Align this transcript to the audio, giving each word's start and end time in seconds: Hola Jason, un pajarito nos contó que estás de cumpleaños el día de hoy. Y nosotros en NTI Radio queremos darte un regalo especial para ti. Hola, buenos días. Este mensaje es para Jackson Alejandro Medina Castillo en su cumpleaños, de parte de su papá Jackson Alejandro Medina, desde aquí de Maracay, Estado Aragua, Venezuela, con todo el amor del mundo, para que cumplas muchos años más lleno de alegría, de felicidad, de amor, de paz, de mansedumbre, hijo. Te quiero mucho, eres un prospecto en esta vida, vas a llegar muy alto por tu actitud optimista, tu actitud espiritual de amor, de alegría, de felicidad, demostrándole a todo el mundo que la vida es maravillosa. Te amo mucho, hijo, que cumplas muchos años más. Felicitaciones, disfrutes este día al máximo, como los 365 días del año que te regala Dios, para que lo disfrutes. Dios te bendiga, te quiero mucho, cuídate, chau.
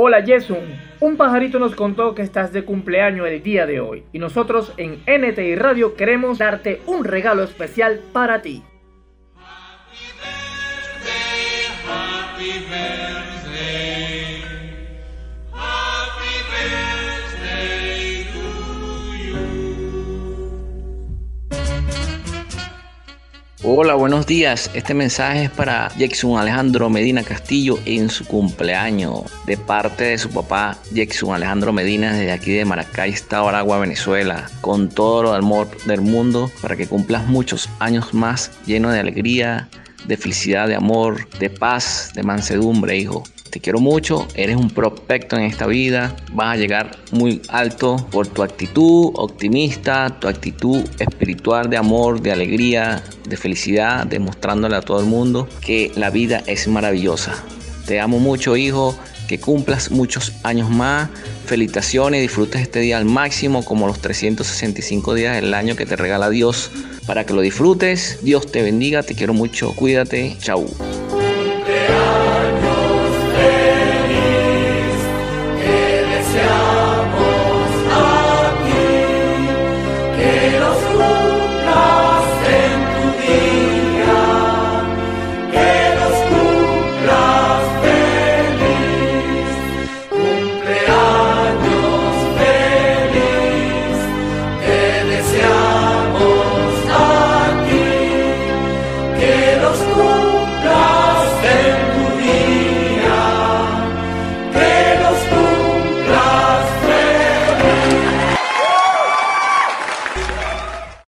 Hola 0.00 0.22
Jason, 0.24 0.60
un 1.00 1.16
pajarito 1.16 1.58
nos 1.58 1.74
contó 1.74 2.14
que 2.14 2.22
estás 2.22 2.52
de 2.52 2.64
cumpleaños 2.64 3.26
el 3.26 3.42
día 3.42 3.66
de 3.66 3.80
hoy. 3.80 4.04
Y 4.12 4.20
nosotros 4.20 4.72
en 4.76 5.02
NTI 5.08 5.56
Radio 5.56 5.96
queremos 5.96 6.38
darte 6.38 6.80
un 6.86 7.02
regalo 7.02 7.42
especial 7.42 7.98
para 8.12 8.40
ti. 8.40 8.62
Hola, 23.70 23.96
buenos 23.96 24.26
días. 24.26 24.70
Este 24.72 24.94
mensaje 24.94 25.44
es 25.44 25.50
para 25.50 25.94
Jackson 25.98 26.38
Alejandro 26.38 26.88
Medina 26.88 27.22
Castillo 27.22 27.78
en 27.84 28.08
su 28.08 28.24
cumpleaños, 28.24 29.24
de 29.44 29.58
parte 29.58 30.04
de 30.04 30.16
su 30.16 30.30
papá 30.30 30.78
Jackson 30.90 31.34
Alejandro 31.34 31.70
Medina, 31.70 32.14
desde 32.14 32.32
aquí 32.32 32.52
de 32.52 32.64
Maracay, 32.64 33.10
Estado 33.10 33.46
Aragua, 33.46 33.78
Venezuela, 33.78 34.48
con 34.62 34.88
todo 34.88 35.36
el 35.36 35.42
amor 35.42 35.68
del 35.84 36.00
mundo, 36.00 36.50
para 36.62 36.76
que 36.76 36.86
cumplas 36.86 37.26
muchos 37.26 37.68
años 37.78 38.14
más 38.14 38.52
lleno 38.64 38.90
de 38.90 39.00
alegría, 39.00 39.68
de 40.06 40.16
felicidad, 40.16 40.66
de 40.66 40.74
amor, 40.74 41.28
de 41.38 41.50
paz, 41.50 42.12
de 42.14 42.22
mansedumbre, 42.22 42.96
hijo. 42.96 43.22
Te 43.50 43.60
quiero 43.60 43.80
mucho, 43.80 44.28
eres 44.34 44.56
un 44.56 44.68
prospecto 44.68 45.36
en 45.36 45.44
esta 45.44 45.66
vida, 45.66 46.14
vas 46.32 46.54
a 46.54 46.56
llegar 46.56 46.98
muy 47.12 47.40
alto 47.48 47.96
por 48.10 48.26
tu 48.26 48.42
actitud 48.42 49.12
optimista, 49.14 50.18
tu 50.20 50.28
actitud 50.28 50.84
espiritual 50.98 51.70
de 51.70 51.78
amor, 51.78 52.20
de 52.20 52.32
alegría, 52.32 53.02
de 53.26 53.36
felicidad, 53.38 54.06
demostrándole 54.06 54.76
a 54.76 54.82
todo 54.82 55.00
el 55.00 55.06
mundo 55.06 55.48
que 55.62 55.90
la 55.96 56.10
vida 56.10 56.42
es 56.46 56.68
maravillosa. 56.68 57.42
Te 57.86 58.00
amo 58.00 58.18
mucho, 58.18 58.54
hijo, 58.54 58.94
que 59.28 59.40
cumplas 59.40 59.90
muchos 59.90 60.34
años 60.42 60.68
más. 60.68 61.08
Felicitaciones, 61.46 62.20
disfrutes 62.20 62.60
este 62.60 62.80
día 62.80 62.98
al 62.98 63.06
máximo, 63.06 63.64
como 63.64 63.86
los 63.86 64.00
365 64.00 65.14
días 65.14 65.36
del 65.36 65.54
año 65.54 65.74
que 65.74 65.86
te 65.86 65.96
regala 65.96 66.28
Dios, 66.28 66.70
para 67.06 67.24
que 67.24 67.32
lo 67.32 67.40
disfrutes. 67.40 68.18
Dios 68.22 68.50
te 68.52 68.62
bendiga, 68.62 69.02
te 69.02 69.14
quiero 69.14 69.32
mucho, 69.32 69.72
cuídate, 69.74 70.36
chau. 70.40 70.66